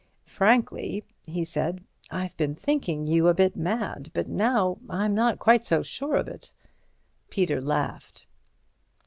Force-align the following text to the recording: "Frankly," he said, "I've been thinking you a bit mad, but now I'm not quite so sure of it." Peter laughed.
"Frankly," 0.25 1.03
he 1.27 1.45
said, 1.45 1.83
"I've 2.09 2.35
been 2.35 2.55
thinking 2.55 3.05
you 3.05 3.27
a 3.27 3.35
bit 3.35 3.55
mad, 3.55 4.09
but 4.15 4.27
now 4.27 4.79
I'm 4.89 5.13
not 5.13 5.37
quite 5.37 5.63
so 5.63 5.83
sure 5.83 6.15
of 6.15 6.27
it." 6.27 6.51
Peter 7.29 7.61
laughed. 7.61 8.25